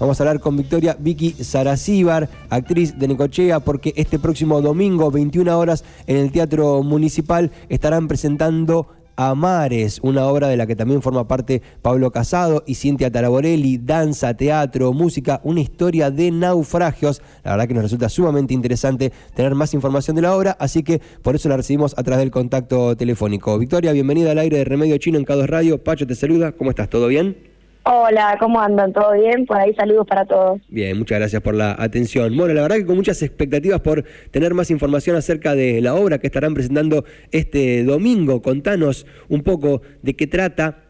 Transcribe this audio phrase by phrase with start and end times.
[0.00, 5.58] Vamos a hablar con Victoria Vicky Saracíbar, actriz de Necochea, porque este próximo domingo, 21
[5.58, 11.26] horas, en el Teatro Municipal estarán presentando Amares, una obra de la que también forma
[11.26, 17.20] parte Pablo Casado y Cintia Taraborelli, danza, teatro, música, una historia de naufragios.
[17.42, 21.00] La verdad que nos resulta sumamente interesante tener más información de la obra, así que
[21.24, 23.58] por eso la recibimos a través del contacto telefónico.
[23.58, 25.82] Victoria, bienvenida al aire de Remedio Chino en K2 Radio.
[25.82, 26.88] Pacho te saluda, ¿cómo estás?
[26.88, 27.57] ¿Todo bien?
[27.90, 28.92] Hola, ¿cómo andan?
[28.92, 29.46] ¿Todo bien?
[29.46, 30.60] Por ahí saludos para todos.
[30.68, 32.36] Bien, muchas gracias por la atención.
[32.36, 36.18] Bueno, la verdad que con muchas expectativas por tener más información acerca de la obra
[36.18, 38.42] que estarán presentando este domingo.
[38.42, 40.84] Contanos un poco de qué trata.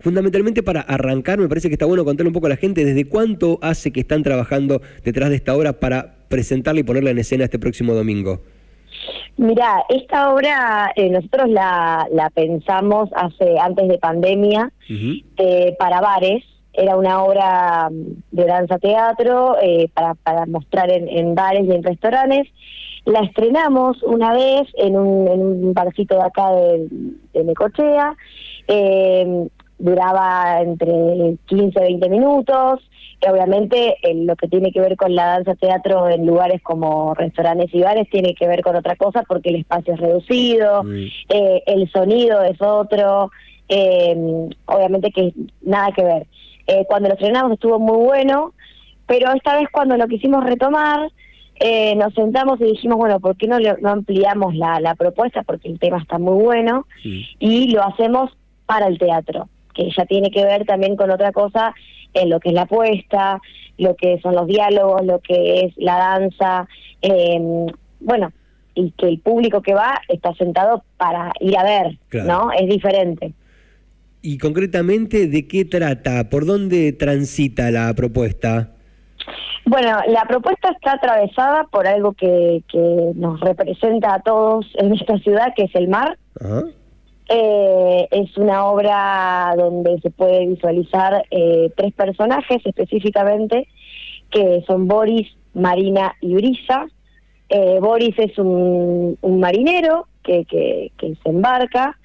[0.00, 3.04] Fundamentalmente para arrancar, me parece que está bueno contarle un poco a la gente desde
[3.04, 7.44] cuánto hace que están trabajando detrás de esta obra para presentarla y ponerla en escena
[7.44, 8.40] este próximo domingo.
[9.38, 14.72] Mira, esta obra eh, nosotros la, la, pensamos hace antes de pandemia
[15.36, 16.44] eh, para bares.
[16.72, 17.88] Era una obra
[18.32, 22.48] de danza teatro eh, para, para mostrar en, en, bares y en restaurantes.
[23.04, 26.88] La estrenamos una vez en un, en un barcito de acá de,
[27.32, 28.16] de Necochea.
[29.78, 32.80] duraba entre 15 y 20 minutos
[33.20, 37.72] que obviamente lo que tiene que ver con la danza teatro en lugares como restaurantes
[37.72, 40.84] y bares tiene que ver con otra cosa porque el espacio es reducido,
[41.28, 43.30] eh, el sonido es otro,
[43.68, 44.16] eh,
[44.66, 46.26] obviamente que nada que ver.
[46.66, 48.52] Eh, cuando lo estrenamos estuvo muy bueno,
[49.06, 51.10] pero esta vez cuando lo quisimos retomar,
[51.96, 55.42] nos sentamos y dijimos, bueno, ¿por qué no, no ampliamos la, la propuesta?
[55.42, 58.30] Porque el tema está muy bueno y lo hacemos
[58.64, 59.48] para el teatro,
[59.78, 61.72] que ya tiene que ver también con otra cosa
[62.12, 63.40] en lo que es la apuesta,
[63.76, 66.66] lo que son los diálogos, lo que es la danza,
[67.00, 67.38] eh,
[68.00, 68.32] bueno,
[68.74, 72.50] y que el público que va está sentado para ir a ver, ¿no?
[72.50, 73.34] Es diferente.
[74.20, 76.28] Y concretamente, ¿de qué trata?
[76.28, 78.72] ¿Por dónde transita la propuesta?
[79.64, 85.18] Bueno, la propuesta está atravesada por algo que, que nos representa a todos en esta
[85.18, 86.18] ciudad, que es el mar.
[86.40, 86.64] Ajá.
[87.30, 93.68] Eh, es una obra donde se puede visualizar eh, tres personajes específicamente,
[94.30, 96.86] que son Boris, Marina y Brisa.
[97.50, 100.90] Eh, Boris es un, marinero que, que,
[101.22, 101.98] se embarca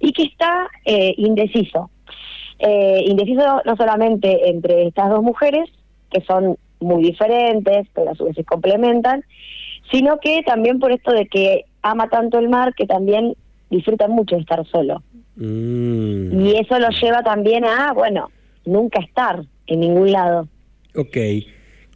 [0.00, 0.68] y que está
[1.16, 1.90] indeciso.
[2.60, 5.68] indeciso no solamente entre estas dos mujeres,
[6.10, 9.24] que son muy diferentes, pero a su vez complementan,
[9.90, 13.34] sino que también por esto de que ama tanto el mar que también
[13.70, 15.02] disfruta mucho de estar solo.
[15.36, 16.40] Mm.
[16.40, 18.30] Y eso lo lleva también a, bueno,
[18.64, 20.48] nunca estar en ningún lado.
[20.94, 21.16] Ok.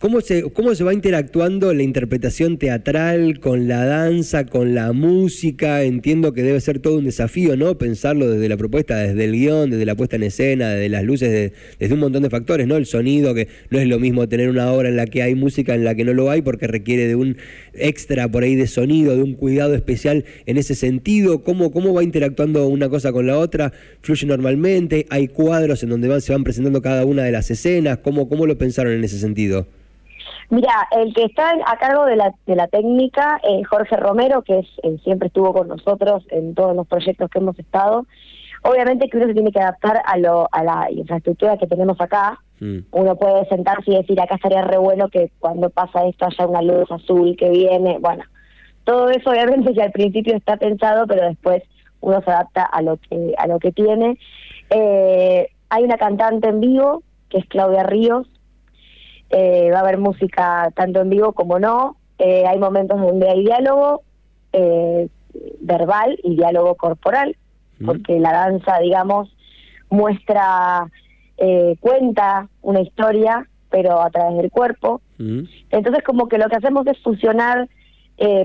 [0.02, 5.84] ¿Cómo se, ¿Cómo se va interactuando la interpretación teatral con la danza, con la música?
[5.84, 7.78] Entiendo que debe ser todo un desafío, ¿no?
[7.78, 11.52] Pensarlo desde la propuesta, desde el guion, desde la puesta en escena, desde las luces,
[11.78, 12.74] desde un montón de factores, ¿no?
[12.74, 15.72] El sonido, que no es lo mismo tener una obra en la que hay música,
[15.76, 17.36] en la que no lo hay, porque requiere de un
[17.72, 21.44] extra por ahí de sonido, de un cuidado especial en ese sentido.
[21.44, 23.72] ¿Cómo, cómo va interactuando una cosa con la otra?
[24.00, 25.06] ¿Fluye normalmente?
[25.10, 27.98] ¿Hay cuadros en donde van, se van presentando cada una de las escenas?
[27.98, 29.68] ¿Cómo, cómo lo pensaron en ese sentido?
[30.50, 34.60] Mira, el que está a cargo de la, de la técnica es Jorge Romero, que
[34.60, 38.06] es, eh, siempre estuvo con nosotros en todos los proyectos que hemos estado.
[38.62, 42.38] Obviamente que uno se tiene que adaptar a, lo, a la infraestructura que tenemos acá.
[42.60, 42.78] Mm.
[42.92, 46.62] Uno puede sentarse y decir, acá estaría re bueno que cuando pasa esto haya una
[46.62, 47.98] luz azul que viene.
[47.98, 48.24] Bueno,
[48.84, 51.62] todo eso obviamente ya al principio está pensado, pero después
[52.00, 54.18] uno se adapta a lo que, a lo que tiene.
[54.70, 58.28] Eh, hay una cantante en vivo, que es Claudia Ríos,
[59.34, 63.42] eh, va a haber música tanto en vivo como no, eh, hay momentos donde hay
[63.42, 64.02] diálogo
[64.52, 65.08] eh,
[65.60, 67.34] verbal y diálogo corporal,
[67.78, 67.86] mm.
[67.86, 69.34] porque la danza, digamos,
[69.88, 70.86] muestra,
[71.80, 75.00] cuenta una historia, pero a través del cuerpo.
[75.16, 75.44] Mm.
[75.70, 77.68] Entonces, como que lo que hacemos es fusionar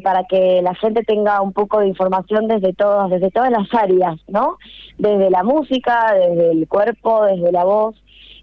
[0.03, 4.15] para que la gente tenga un poco de información desde todas, desde todas las áreas,
[4.27, 4.57] ¿no?
[4.97, 7.95] Desde la música, desde el cuerpo, desde la voz.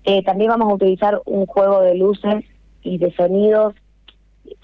[0.05, 2.45] Eh, también vamos a utilizar un juego de luces
[2.83, 3.75] y de sonidos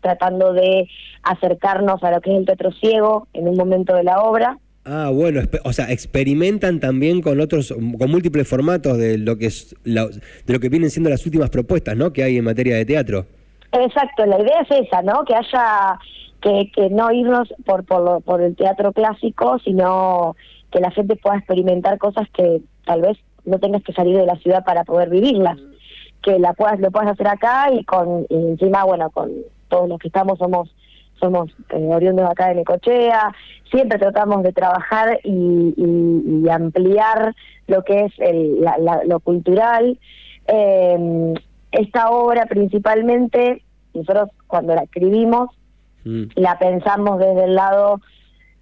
[0.02, 0.88] tratando de
[1.22, 4.58] acercarnos a lo que es el teatro ciego en un momento de la obra.
[4.84, 9.74] Ah, bueno, o sea, experimentan también con otros, con múltiples formatos de lo que es
[9.84, 12.12] de lo que vienen siendo las últimas propuestas, ¿no?
[12.12, 13.26] Que hay en materia de teatro.
[13.72, 15.24] Exacto, la idea es esa, ¿no?
[15.24, 15.98] Que haya
[16.40, 20.34] que, que no irnos por por, por el teatro clásico, sino
[20.72, 24.36] que la gente pueda experimentar cosas que tal vez no tengas que salir de la
[24.36, 25.58] ciudad para poder vivirlas,
[26.22, 29.30] que la puedas, lo puedas hacer acá y con encima, bueno, con
[29.68, 30.74] todos los que estamos somos
[31.20, 33.34] somos eh, oriundos acá de Necochea,
[33.70, 37.34] siempre tratamos de trabajar y, ampliar
[37.68, 38.64] lo que es el,
[39.06, 39.98] lo cultural.
[40.48, 41.34] Eh,
[41.70, 43.62] esta obra principalmente,
[43.94, 45.50] nosotros cuando la escribimos,
[46.04, 46.24] mm.
[46.34, 48.00] la pensamos desde el lado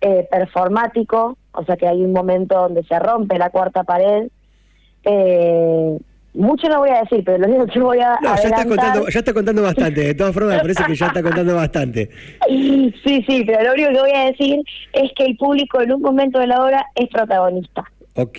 [0.00, 4.28] eh, performático, o sea que hay un momento donde se rompe la cuarta pared.
[5.10, 5.98] Eh,
[6.34, 8.18] mucho no voy a decir, pero lo que voy a.
[8.20, 10.00] No, ya está, contando, ya está contando bastante.
[10.02, 12.10] De todas formas, me parece que ya está contando bastante.
[12.48, 14.60] Sí, sí, pero lo único que voy a decir
[14.92, 17.84] es que el público en un momento de la obra es protagonista.
[18.14, 18.38] Ok.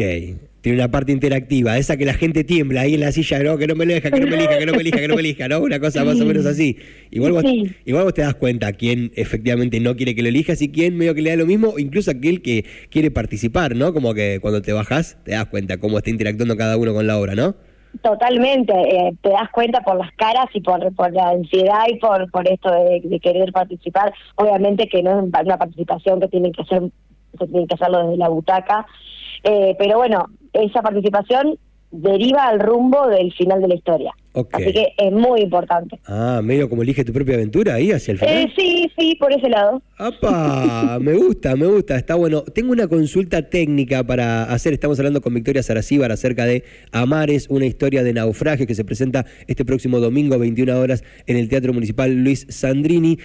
[0.61, 3.65] Tiene una parte interactiva, esa que la gente tiembla ahí en la silla, no, que
[3.65, 5.47] no me elija, que no me elija, que no me elija, que no me elija,
[5.47, 5.59] ¿no?
[5.61, 6.77] Una cosa más o menos así.
[7.11, 7.43] Igual vos,
[7.85, 11.15] igual vos te das cuenta quién efectivamente no quiere que lo elijas y quién medio
[11.15, 13.93] que le da lo mismo, incluso aquel que quiere participar, ¿no?
[13.93, 17.17] Como que cuando te bajas te das cuenta cómo está interactuando cada uno con la
[17.17, 17.55] obra, ¿no?
[18.01, 22.29] Totalmente, eh, te das cuenta por las caras y por, por la ansiedad y por,
[22.31, 24.13] por esto de, querer participar.
[24.35, 26.83] Obviamente que no es una participación que tienen que hacer,
[27.37, 28.85] que tienen que hacerlo desde la butaca,
[29.43, 31.57] eh, pero bueno, esa participación
[31.91, 34.13] deriva al rumbo del final de la historia.
[34.51, 35.99] Así que es muy importante.
[36.05, 38.35] Ah, medio como elige tu propia aventura ahí hacia el final.
[38.35, 39.81] Eh, sí, sí, por ese lado.
[39.97, 40.99] ¡Apa!
[41.01, 42.43] me gusta, me gusta, está bueno.
[42.43, 44.73] Tengo una consulta técnica para hacer.
[44.73, 49.25] Estamos hablando con Victoria Saracíbar acerca de Amares, una historia de naufragio que se presenta
[49.47, 53.17] este próximo domingo, 21 horas, en el Teatro Municipal Luis Sandrini.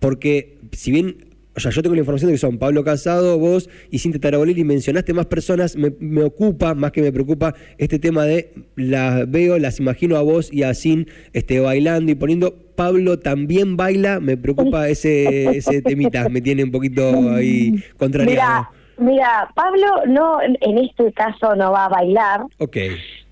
[0.00, 1.27] Porque si bien
[1.58, 4.62] o sea, yo tengo la información de que son Pablo Casado, vos y Cintia Tarabolini,
[4.62, 9.80] mencionaste más personas, me, ocupa, más que me preocupa, este tema de las veo, las
[9.80, 12.54] imagino a vos y a Sin este, bailando y poniendo.
[12.76, 18.68] Pablo también baila, me preocupa ese, ese temita, me tiene un poquito ahí contrariado.
[18.96, 22.42] Mira, mira, Pablo no, en este caso no va a bailar.
[22.58, 22.76] Ok.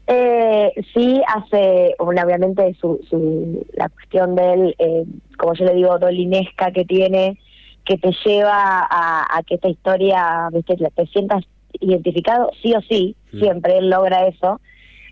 [0.08, 5.05] Eh, sí hace, obviamente, su, su, la cuestión de él, eh,
[5.37, 7.38] como yo le digo, dolinesca que tiene,
[7.87, 10.77] que te lleva a, que esta historia ¿viste?
[10.77, 11.44] te sientas
[11.81, 14.61] identificado, sí o sí, siempre él logra eso.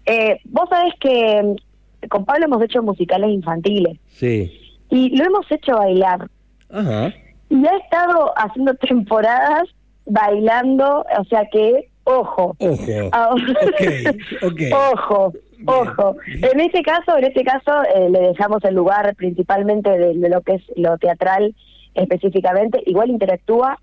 [0.07, 3.99] Eh, vos sabés que mm, con Pablo hemos hecho musicales infantiles.
[4.09, 4.77] Sí.
[4.91, 6.29] Y lo hemos hecho bailar.
[6.71, 7.13] Ajá.
[7.49, 9.65] Y ha estado haciendo temporadas
[10.07, 12.57] bailando, o sea que, ojo.
[12.59, 13.11] Ojo.
[14.93, 15.33] Ojo,
[15.67, 16.17] ojo.
[16.27, 20.55] En este caso, en este caso, eh, le dejamos el lugar principalmente de, lo que
[20.55, 21.55] es lo teatral
[21.95, 23.79] específicamente, igual interactúa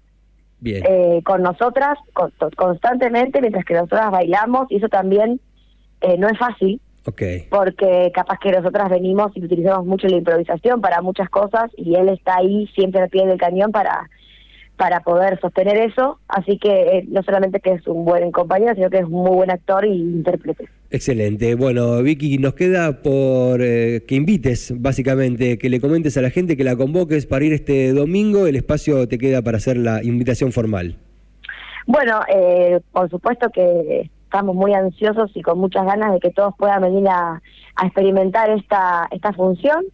[0.64, 1.98] eh, con nosotras
[2.56, 5.40] constantemente mientras que nosotras bailamos y eso también
[6.02, 6.80] eh, no es fácil.
[7.50, 12.10] Porque capaz que nosotras venimos y utilizamos mucho la improvisación para muchas cosas y él
[12.10, 14.08] está ahí siempre al pie del cañón para
[14.82, 18.90] para poder sostener eso, así que eh, no solamente que es un buen compañero, sino
[18.90, 20.70] que es un muy buen actor y intérprete.
[20.90, 21.54] Excelente.
[21.54, 26.58] Bueno, Vicky, nos queda por eh, que invites, básicamente, que le comentes a la gente,
[26.58, 28.48] que la convoques para ir este domingo.
[28.48, 30.96] El espacio te queda para hacer la invitación formal.
[31.86, 36.56] Bueno, eh, por supuesto que estamos muy ansiosos y con muchas ganas de que todos
[36.58, 37.40] puedan venir a,
[37.76, 39.86] a experimentar esta, esta función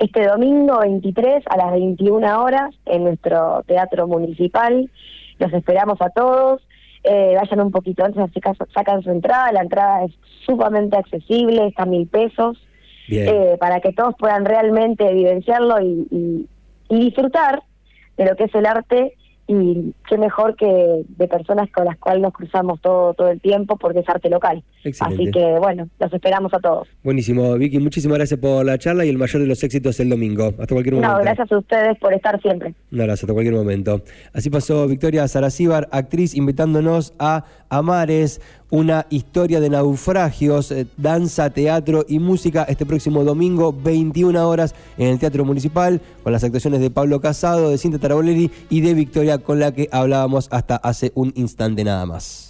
[0.00, 4.90] este domingo 23 a las 21 horas en nuestro teatro municipal.
[5.38, 6.62] Los esperamos a todos.
[7.04, 8.40] Eh, vayan un poquito antes, así
[8.74, 9.52] sacan su entrada.
[9.52, 10.12] La entrada es
[10.46, 12.58] sumamente accesible, está a mil pesos.
[13.12, 16.46] Eh, para que todos puedan realmente evidenciarlo y,
[16.88, 17.60] y disfrutar
[18.16, 19.16] de lo que es el arte
[19.48, 23.76] y qué mejor que de personas con las cuales nos cruzamos todo todo el tiempo
[23.76, 24.64] porque es arte local.
[25.00, 26.88] Así que bueno, los esperamos a todos.
[27.04, 30.46] Buenísimo, Vicky, muchísimas gracias por la charla y el mayor de los éxitos el domingo.
[30.58, 31.16] Hasta cualquier momento.
[31.16, 32.74] No, gracias a ustedes por estar siempre.
[32.90, 34.02] Un abrazo, hasta cualquier momento.
[34.34, 38.40] Así pasó Victoria Saracíbar, actriz, invitándonos a Amares,
[38.70, 45.08] una historia de naufragios, eh, danza, teatro y música este próximo domingo, 21 horas, en
[45.08, 49.38] el Teatro Municipal, con las actuaciones de Pablo Casado, de Cinta Taraboleri y de Victoria,
[49.38, 52.49] con la que hablábamos hasta hace un instante nada más.